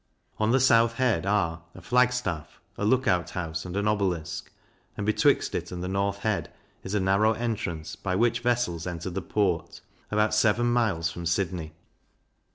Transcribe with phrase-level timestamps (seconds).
[0.39, 4.51] On South Head are, a Flag staff, a Lookout house, and an Obelisk;
[4.97, 9.11] and betwixt it and the North Head, is a narrow entrance, by which vessels enter
[9.11, 11.73] the port, about seven miles from Sydney.